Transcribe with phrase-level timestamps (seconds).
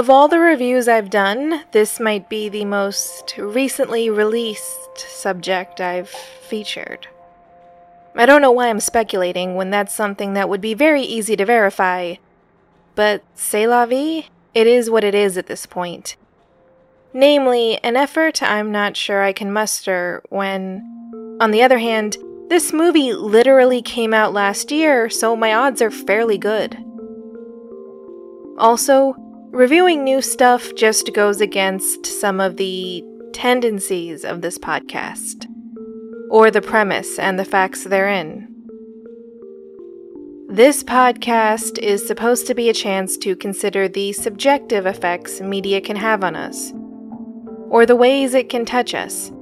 [0.00, 6.08] Of all the reviews I've done, this might be the most recently released subject I've
[6.08, 7.06] featured.
[8.14, 11.44] I don't know why I'm speculating when that's something that would be very easy to
[11.44, 12.14] verify,
[12.94, 16.16] but c'est la vie, it is what it is at this point.
[17.12, 22.16] Namely, an effort I'm not sure I can muster when, on the other hand,
[22.48, 26.82] this movie literally came out last year, so my odds are fairly good.
[28.56, 29.14] Also,
[29.52, 35.48] Reviewing new stuff just goes against some of the tendencies of this podcast,
[36.30, 38.46] or the premise and the facts therein.
[40.48, 45.96] This podcast is supposed to be a chance to consider the subjective effects media can
[45.96, 46.72] have on us,
[47.70, 49.32] or the ways it can touch us,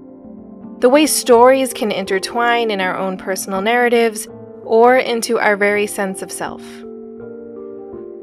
[0.78, 4.26] the way stories can intertwine in our own personal narratives
[4.64, 6.62] or into our very sense of self.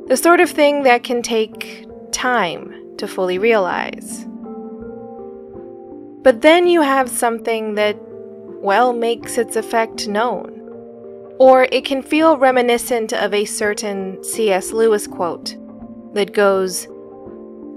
[0.08, 4.26] The sort of thing that can take time to fully realize.
[6.22, 7.98] But then you have something that,
[8.62, 10.62] well, makes its effect known.
[11.40, 14.72] Or it can feel reminiscent of a certain C.S.
[14.72, 15.56] Lewis quote
[16.14, 16.88] that goes,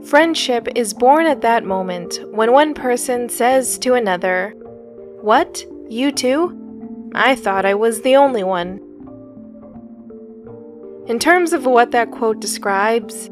[0.05, 4.55] Friendship is born at that moment when one person says to another,
[5.23, 5.65] What?
[5.89, 7.11] You too?
[7.15, 8.81] I thought I was the only one.
[11.09, 13.31] In terms of what that quote describes,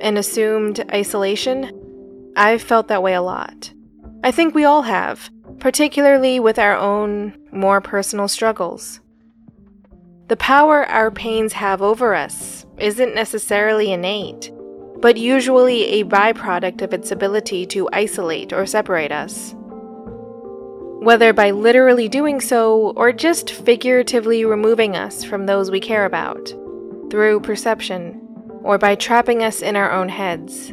[0.00, 1.70] an assumed isolation,
[2.34, 3.70] I've felt that way a lot.
[4.24, 9.00] I think we all have, particularly with our own, more personal struggles.
[10.28, 14.50] The power our pains have over us isn't necessarily innate,
[15.02, 19.54] but usually a byproduct of its ability to isolate or separate us.
[21.00, 26.54] Whether by literally doing so or just figuratively removing us from those we care about
[27.10, 28.20] through perception,
[28.62, 30.72] or by trapping us in our own heads.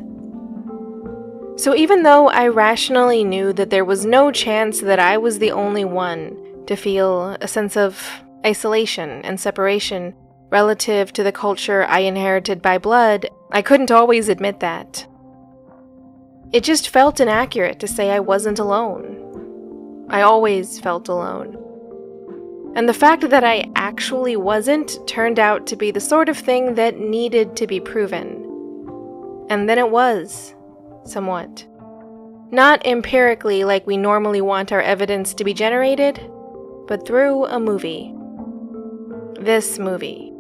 [1.58, 5.52] So, even though I rationally knew that there was no chance that I was the
[5.52, 10.14] only one to feel a sense of isolation and separation
[10.50, 15.08] relative to the culture I inherited by blood, I couldn't always admit that.
[16.52, 20.06] It just felt inaccurate to say I wasn't alone.
[20.10, 21.65] I always felt alone.
[22.76, 26.76] And the fact that I actually wasn't turned out to be the sort of thing
[26.76, 28.44] that needed to be proven.
[29.50, 30.54] And then it was,
[31.06, 31.66] somewhat.
[32.52, 36.20] Not empirically like we normally want our evidence to be generated,
[36.86, 38.14] but through a movie.
[39.40, 40.34] This movie.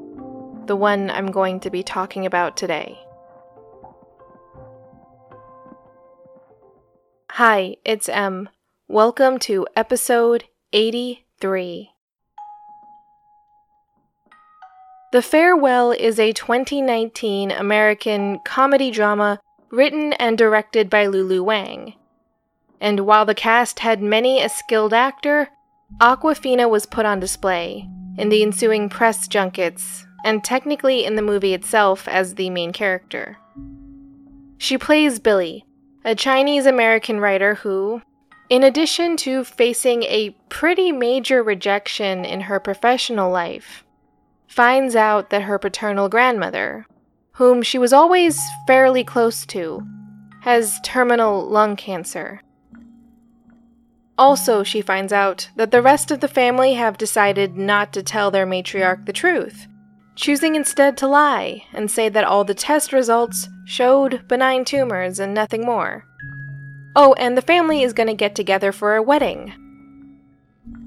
[0.65, 2.99] The one I'm going to be talking about today.
[7.31, 8.49] Hi, it's M.
[8.89, 11.94] Welcome to episode 83.
[15.11, 19.39] The Farewell is a 2019 American comedy drama
[19.69, 21.93] written and directed by Lulu Wang.
[22.81, 25.49] And while the cast had many a skilled actor,
[26.01, 31.53] Awkwafina was put on display in the ensuing press junkets and technically in the movie
[31.53, 33.37] itself as the main character.
[34.57, 35.65] She plays Billy,
[36.03, 38.01] a Chinese American writer who,
[38.49, 43.84] in addition to facing a pretty major rejection in her professional life,
[44.55, 46.85] finds out that her paternal grandmother,
[47.33, 49.85] whom she was always fairly close to,
[50.43, 52.41] has terminal lung cancer.
[54.17, 58.31] Also, she finds out that the rest of the family have decided not to tell
[58.31, 59.67] their matriarch the truth,
[60.15, 65.33] choosing instead to lie and say that all the test results showed benign tumors and
[65.33, 66.05] nothing more.
[66.95, 69.53] Oh, and the family is going to get together for a wedding.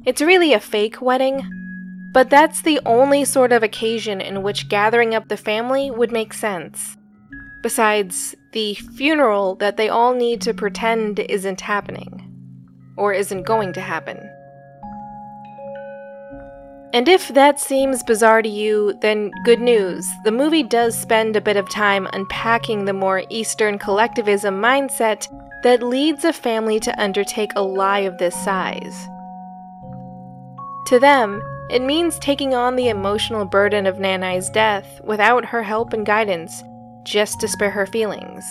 [0.07, 1.68] It's really a fake wedding,
[2.13, 6.33] but that's the only sort of occasion in which gathering up the family would make
[6.33, 6.97] sense.
[7.63, 12.25] Besides, the funeral that they all need to pretend isn't happening.
[12.97, 14.19] Or isn't going to happen.
[16.95, 20.09] And if that seems bizarre to you, then good news.
[20.25, 25.29] The movie does spend a bit of time unpacking the more Eastern collectivism mindset
[25.63, 29.07] that leads a family to undertake a lie of this size.
[30.87, 35.63] To them, it means taking on the emotional burden of Nai Nai's death without her
[35.63, 36.63] help and guidance,
[37.03, 38.45] just to spare her feelings.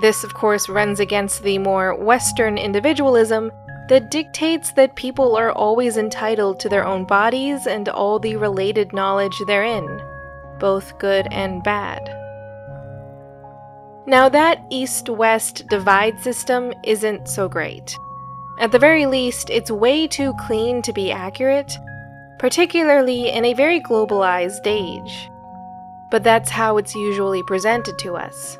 [0.00, 3.50] This, of course, runs against the more Western individualism
[3.88, 8.92] that dictates that people are always entitled to their own bodies and all the related
[8.92, 10.02] knowledge therein,
[10.58, 12.02] both good and bad.
[14.06, 17.96] Now, that east west divide system isn't so great.
[18.58, 21.72] At the very least, it's way too clean to be accurate,
[22.44, 25.30] particularly in a very globalized age.
[26.10, 28.58] But that's how it's usually presented to us.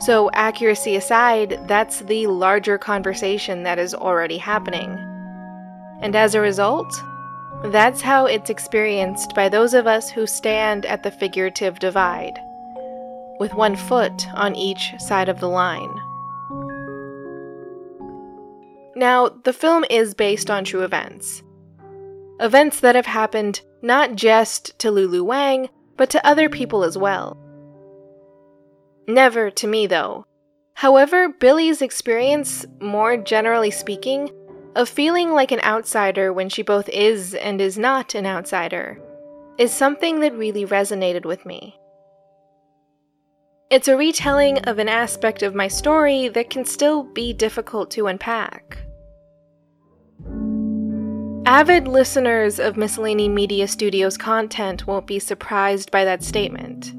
[0.00, 4.90] So, accuracy aside, that's the larger conversation that is already happening.
[6.02, 6.86] And as a result,
[7.64, 12.38] that's how it's experienced by those of us who stand at the figurative divide,
[13.40, 15.92] with one foot on each side of the line.
[18.94, 21.42] Now, the film is based on true events.
[22.40, 27.36] Events that have happened not just to Lulu Wang, but to other people as well.
[29.08, 30.26] Never to me, though.
[30.74, 34.30] However, Billy's experience, more generally speaking,
[34.74, 39.00] of feeling like an outsider when she both is and is not an outsider,
[39.56, 41.78] is something that really resonated with me.
[43.70, 48.06] It's a retelling of an aspect of my story that can still be difficult to
[48.06, 48.85] unpack.
[51.46, 56.92] Avid listeners of Miscellany Media Studios content won't be surprised by that statement.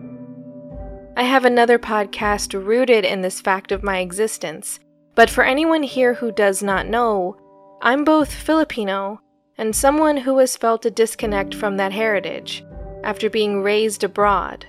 [1.18, 4.80] I have another podcast rooted in this fact of my existence,
[5.16, 7.36] but for anyone here who does not know,
[7.82, 9.20] I'm both Filipino
[9.58, 12.64] and someone who has felt a disconnect from that heritage
[13.04, 14.66] after being raised abroad,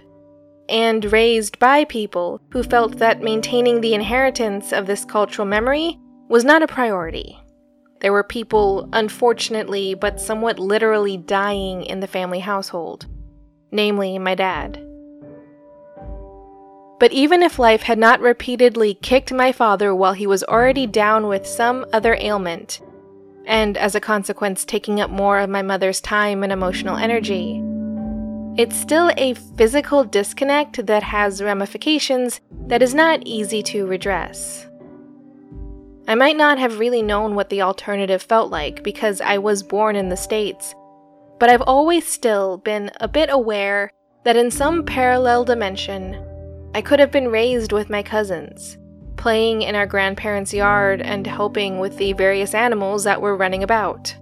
[0.68, 5.96] and raised by people who felt that maintaining the inheritance of this cultural memory
[6.28, 7.38] was not a priority.
[8.00, 13.06] There were people, unfortunately but somewhat literally, dying in the family household,
[13.72, 14.84] namely my dad.
[17.00, 21.28] But even if life had not repeatedly kicked my father while he was already down
[21.28, 22.80] with some other ailment,
[23.46, 27.62] and as a consequence taking up more of my mother's time and emotional energy,
[28.56, 34.67] it's still a physical disconnect that has ramifications that is not easy to redress.
[36.08, 39.94] I might not have really known what the alternative felt like because I was born
[39.94, 40.74] in the States,
[41.38, 43.92] but I've always still been a bit aware
[44.24, 46.14] that in some parallel dimension,
[46.74, 48.78] I could have been raised with my cousins,
[49.18, 54.16] playing in our grandparents' yard and helping with the various animals that were running about.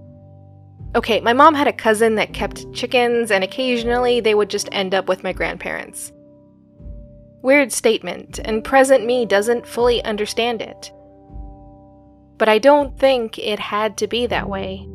[0.97, 4.93] Okay, my mom had a cousin that kept chickens, and occasionally they would just end
[4.93, 6.13] up with my grandparents.
[7.43, 10.91] Weird statement, and present me doesn't fully understand it
[12.39, 14.87] but I don't think it had to be that way.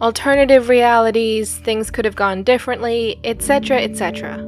[0.00, 4.38] Alternative realities, things could have gone differently, etc., etc.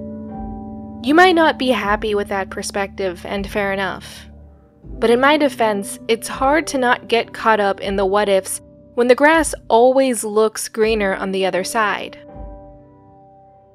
[1.02, 4.26] You might not be happy with that perspective, and fair enough.
[4.84, 8.60] But in my defense, it's hard to not get caught up in the what ifs
[8.94, 12.18] when the grass always looks greener on the other side.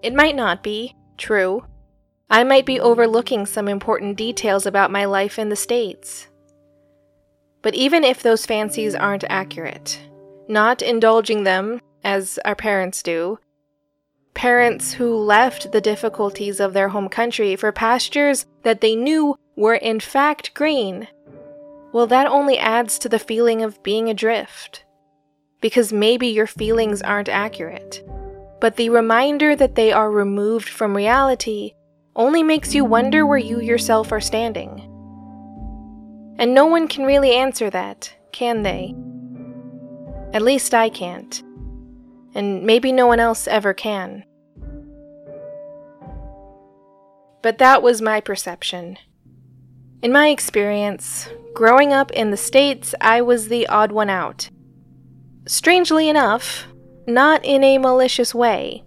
[0.04, 1.66] It might not be, true.
[2.30, 6.28] I might be overlooking some important details about my life in the States.
[7.66, 10.00] But even if those fancies aren't accurate,
[10.48, 13.40] not indulging them, as our parents do,
[14.36, 19.74] parents who left the difficulties of their home country for pastures that they knew were
[19.74, 21.08] in fact green,
[21.92, 24.86] well, that only adds to the feeling of being adrift.
[25.60, 28.08] Because maybe your feelings aren't accurate,
[28.62, 31.74] but the reminder that they are removed from reality
[32.16, 34.95] only makes you wonder where you yourself are standing.
[36.38, 38.94] And no one can really answer that, can they?
[40.34, 41.42] At least I can't.
[42.34, 44.26] And maybe no one else ever can.
[47.42, 48.98] But that was my perception.
[50.02, 54.50] In my experience, growing up in the States, I was the odd one out.
[55.48, 56.68] Strangely enough,
[57.08, 58.84] not in a malicious way,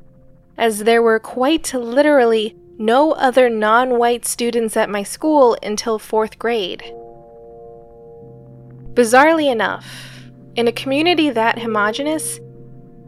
[0.56, 6.38] as there were quite literally no other non white students at my school until fourth
[6.38, 6.92] grade.
[8.98, 9.86] Bizarrely enough,
[10.56, 12.40] in a community that homogenous,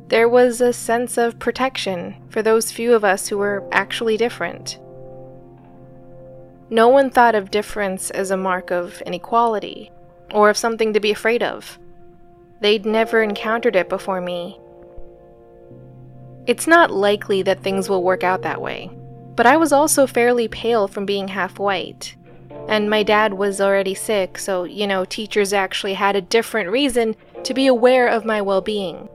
[0.06, 4.78] there was a sense of protection for those few of us who were actually different.
[6.70, 9.90] No one thought of difference as a mark of inequality,
[10.32, 11.76] or of something to be afraid of.
[12.60, 14.60] They'd never encountered it before me.
[16.46, 18.92] It's not likely that things will work out that way,
[19.34, 22.14] but I was also fairly pale from being half white,
[22.68, 27.16] and my dad was already sick, so, you know, teachers actually had a different reason
[27.44, 29.08] to be aware of my well being.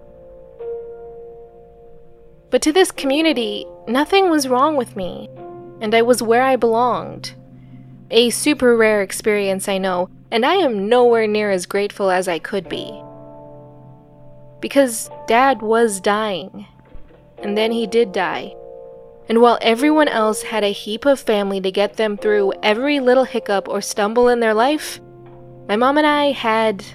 [2.49, 5.29] But to this community, nothing was wrong with me,
[5.81, 7.33] and I was where I belonged.
[8.11, 12.39] A super rare experience, I know, and I am nowhere near as grateful as I
[12.39, 13.01] could be.
[14.61, 16.65] Because Dad was dying,
[17.39, 18.55] and then he did die.
[19.27, 23.23] And while everyone else had a heap of family to get them through every little
[23.23, 24.99] hiccup or stumble in their life,
[25.67, 26.85] my mom and I had.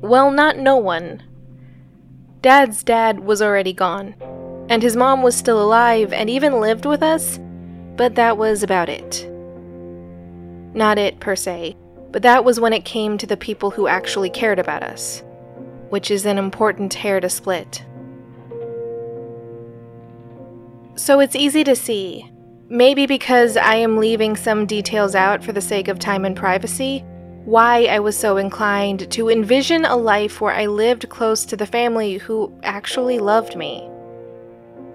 [0.00, 1.22] well, not no one.
[2.40, 4.14] Dad's dad was already gone,
[4.70, 7.38] and his mom was still alive and even lived with us,
[7.96, 9.26] but that was about it.
[10.72, 11.76] not it per se,
[12.12, 15.22] but that was when it came to the people who actually cared about us,
[15.90, 17.84] which is an important hair to split.
[21.00, 22.30] So it's easy to see,
[22.68, 27.02] maybe because I am leaving some details out for the sake of time and privacy,
[27.46, 31.64] why I was so inclined to envision a life where I lived close to the
[31.64, 33.88] family who actually loved me,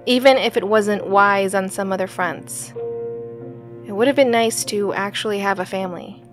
[0.06, 2.72] even if it wasn't wise on some other fronts.
[3.88, 6.24] It would have been nice to actually have a family.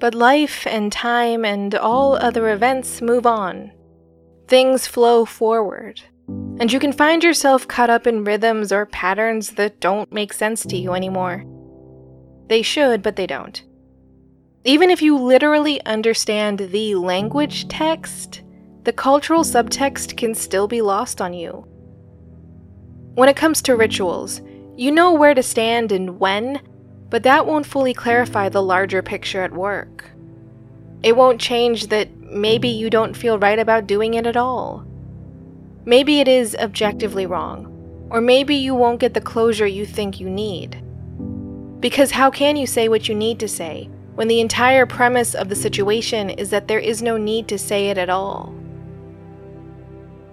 [0.00, 3.70] But life and time and all other events move on.
[4.50, 6.00] Things flow forward.
[6.26, 10.66] And you can find yourself caught up in rhythms or patterns that don't make sense
[10.66, 11.44] to you anymore.
[12.48, 13.62] They should, but they don't.
[14.64, 18.42] Even if you literally understand the language text,
[18.82, 21.64] the cultural subtext can still be lost on you.
[23.14, 24.40] When it comes to rituals,
[24.76, 26.60] you know where to stand and when,
[27.08, 30.10] but that won't fully clarify the larger picture at work.
[31.02, 34.84] It won't change that maybe you don't feel right about doing it at all.
[35.84, 40.28] Maybe it is objectively wrong, or maybe you won't get the closure you think you
[40.28, 40.82] need.
[41.80, 45.48] Because how can you say what you need to say when the entire premise of
[45.48, 48.54] the situation is that there is no need to say it at all?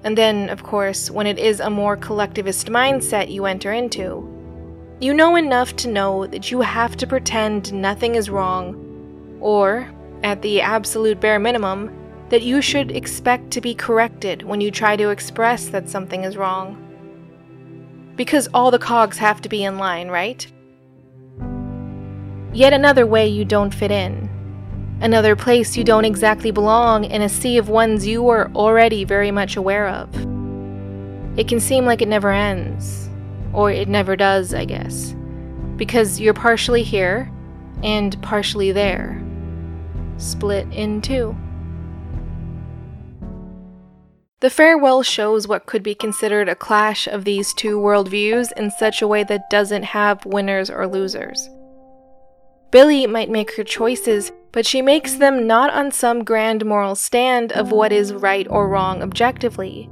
[0.04, 4.34] And then, of course, when it is a more collectivist mindset you enter into,
[5.00, 9.90] you know enough to know that you have to pretend nothing is wrong, or,
[10.24, 11.94] at the absolute bare minimum,
[12.30, 16.38] that you should expect to be corrected when you try to express that something is
[16.38, 16.84] wrong.
[18.16, 20.46] Because all the cogs have to be in line, right?
[22.54, 24.28] Yet another way you don't fit in
[25.02, 29.32] another place you don't exactly belong in a sea of ones you are already very
[29.32, 30.14] much aware of.
[31.38, 33.10] It can seem like it never ends,
[33.54, 35.16] or it never does, I guess,
[35.76, 37.32] because you're partially here
[37.84, 39.22] and partially there,
[40.18, 41.36] split in two.
[44.40, 49.02] The farewell shows what could be considered a clash of these two worldviews in such
[49.02, 51.50] a way that doesn't have winners or losers.
[52.70, 57.52] Billy might make her choices, but she makes them not on some grand moral stand
[57.54, 59.90] of what is right or wrong objectively,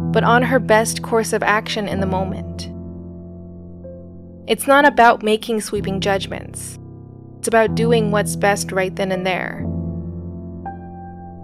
[0.00, 2.70] but on her best course of action in the moment.
[4.48, 6.78] It's not about making sweeping judgments,
[7.44, 9.66] it's about doing what's best right then and there.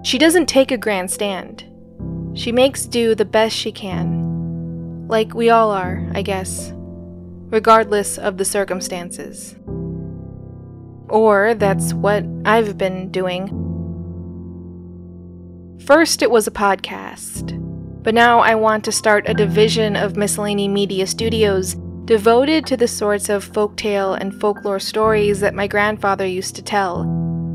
[0.02, 1.62] She doesn't take a grand stand.
[2.32, 5.06] She makes do the best she can.
[5.08, 6.72] Like we all are, I guess,
[7.50, 9.56] regardless of the circumstances.
[11.10, 13.48] Or that's what I've been doing.
[15.84, 17.60] First, it was a podcast,
[18.02, 21.76] but now I want to start a division of Miscellany Media Studios
[22.10, 27.02] devoted to the sorts of folktale and folklore stories that my grandfather used to tell,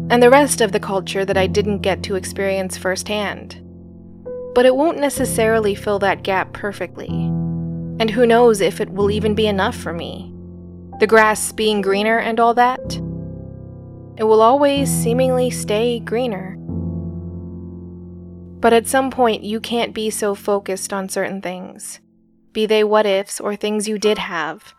[0.09, 3.61] and the rest of the culture that I didn't get to experience firsthand.
[4.55, 7.09] But it won't necessarily fill that gap perfectly.
[7.99, 10.33] And who knows if it will even be enough for me.
[11.01, 13.01] The grass being greener and all that?
[14.17, 16.55] it will always seemingly stay greener.
[18.61, 21.99] But at some point, you can't be so focused on certain things,
[22.55, 24.73] be they what ifs or things you did have,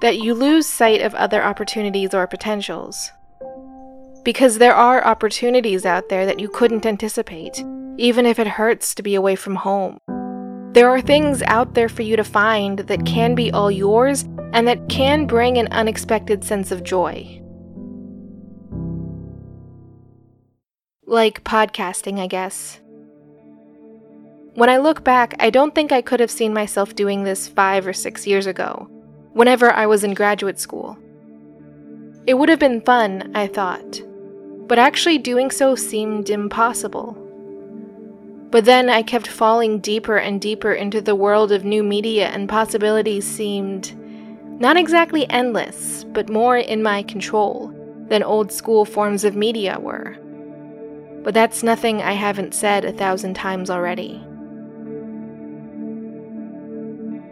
[0.00, 3.12] that you lose sight of other opportunities or potentials.
[4.24, 7.62] Because there are opportunities out there that you couldn't anticipate,
[7.98, 9.98] even if it hurts to be away from home.
[10.72, 14.66] There are things out there for you to find that can be all yours and
[14.66, 17.40] that can bring an unexpected sense of joy.
[21.06, 22.80] Like podcasting, I guess.
[24.54, 27.88] When I look back, I don't think I could have seen myself doing this five
[27.88, 28.88] or six years ago,
[29.32, 30.96] whenever I was in graduate school.
[32.24, 34.00] It would have been fun, I thought,
[34.68, 37.14] but actually doing so seemed impossible.
[38.50, 42.48] But then I kept falling deeper and deeper into the world of new media, and
[42.48, 43.92] possibilities seemed
[44.60, 47.72] not exactly endless, but more in my control
[48.06, 50.16] than old school forms of media were.
[51.24, 54.24] But that's nothing I haven't said a thousand times already.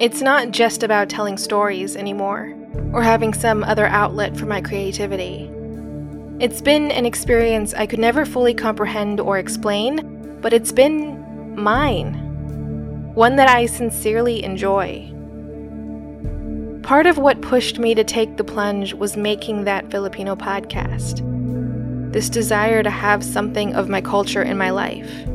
[0.02, 2.52] It's not just about telling stories anymore,
[2.92, 5.49] or having some other outlet for my creativity.
[6.40, 12.14] It's been an experience I could never fully comprehend or explain, but it's been mine.
[13.14, 15.09] One that I sincerely enjoy.
[16.82, 21.28] Part of what pushed me to take the plunge was making that Filipino podcast
[22.12, 25.32] this desire to have something of my culture in my life.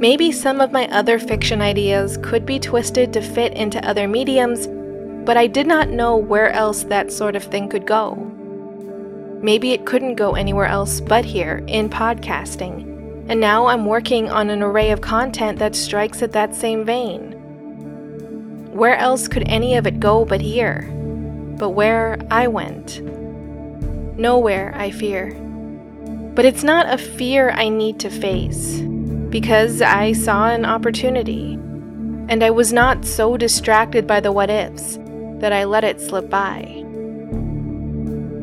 [0.00, 4.66] Maybe some of my other fiction ideas could be twisted to fit into other mediums,
[5.26, 8.14] but I did not know where else that sort of thing could go.
[9.42, 14.48] Maybe it couldn't go anywhere else but here in podcasting, and now I'm working on
[14.48, 17.32] an array of content that strikes at that same vein.
[18.72, 20.90] Where else could any of it go but here?
[21.58, 23.02] But where I went?
[24.18, 25.34] Nowhere, I fear.
[26.34, 28.80] But it's not a fear I need to face,
[29.30, 31.54] because I saw an opportunity,
[32.28, 34.98] and I was not so distracted by the what ifs
[35.38, 36.84] that I let it slip by.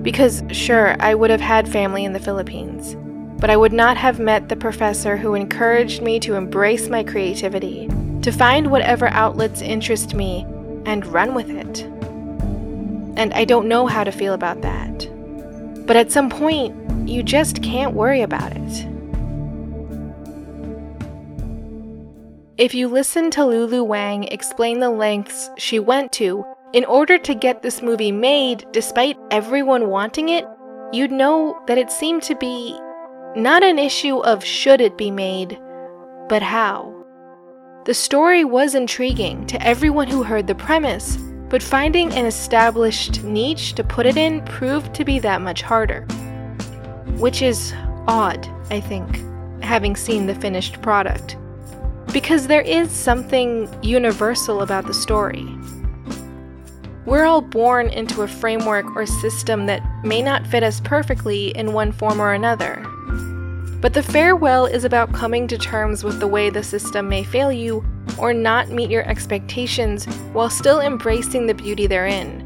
[0.01, 2.96] Because, sure, I would have had family in the Philippines,
[3.39, 7.89] but I would not have met the professor who encouraged me to embrace my creativity,
[8.22, 10.46] to find whatever outlets interest me,
[10.86, 11.82] and run with it.
[13.17, 15.10] And I don't know how to feel about that.
[15.86, 18.97] But at some point, you just can't worry about it.
[22.57, 27.35] If you listen to Lulu Wang explain the lengths she went to in order to
[27.35, 30.43] get this movie made, despite everyone wanting it,
[30.91, 32.75] you'd know that it seemed to be
[33.35, 35.59] not an issue of should it be made,
[36.29, 37.05] but how.
[37.85, 41.17] The story was intriguing to everyone who heard the premise,
[41.49, 46.05] but finding an established niche to put it in proved to be that much harder.
[47.17, 47.71] Which is
[48.07, 49.21] odd, I think,
[49.61, 51.37] having seen the finished product.
[52.13, 55.45] Because there is something universal about the story.
[57.05, 61.73] We're all born into a framework or system that may not fit us perfectly in
[61.73, 62.85] one form or another.
[63.79, 67.51] But the farewell is about coming to terms with the way the system may fail
[67.51, 67.85] you
[68.17, 72.43] or not meet your expectations while still embracing the beauty therein.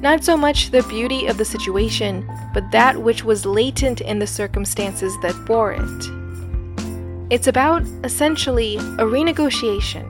[0.00, 4.26] Not so much the beauty of the situation, but that which was latent in the
[4.26, 6.15] circumstances that bore it.
[7.28, 10.06] It's about, essentially, a renegotiation,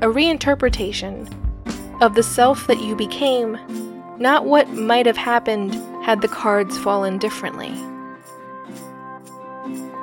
[0.00, 1.30] a reinterpretation
[2.00, 3.58] of the self that you became,
[4.18, 5.74] not what might have happened
[6.06, 7.70] had the cards fallen differently.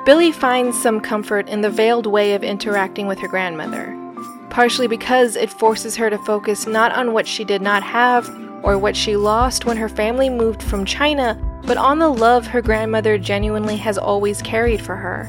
[0.06, 3.92] Billy finds some comfort in the veiled way of interacting with her grandmother,
[4.50, 8.28] partially because it forces her to focus not on what she did not have
[8.62, 12.62] or what she lost when her family moved from China, but on the love her
[12.62, 15.28] grandmother genuinely has always carried for her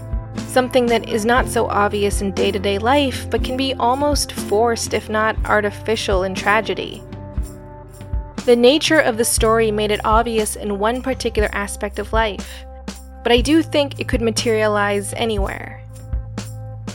[0.56, 4.32] something that is not so obvious in day to day life, but can be almost
[4.32, 7.04] forced, if not artificial, in tragedy.
[8.46, 12.64] The nature of the story made it obvious in one particular aspect of life,
[13.22, 15.84] but I do think it could materialize anywhere.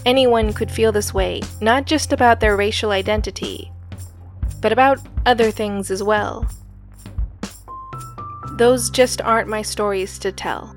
[0.07, 3.71] Anyone could feel this way, not just about their racial identity,
[4.63, 6.49] but about other things as well.
[8.53, 10.75] Those just aren't my stories to tell.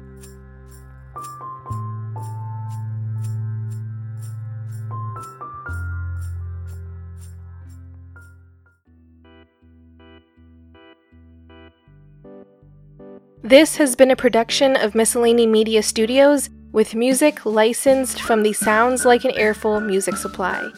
[13.54, 19.06] This has been a production of Miscellany Media Studios with music licensed from the Sounds
[19.06, 20.72] Like an Earful music supply.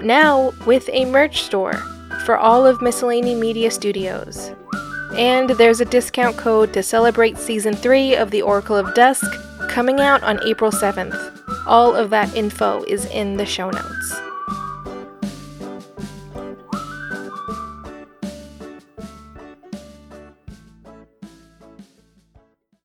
[0.00, 1.74] Now with a merch store
[2.24, 4.52] for all of Miscellany Media Studios.
[5.16, 9.28] And there's a discount code to celebrate season 3 of The Oracle of Dusk
[9.68, 11.42] coming out on April 7th.
[11.66, 14.23] All of that info is in the show notes.